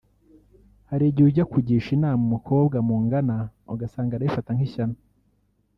[0.89, 3.35] Hari igihe ujya kugisha inama umukobwa mungana
[3.73, 4.97] ugasanga arabifata nk’ishyano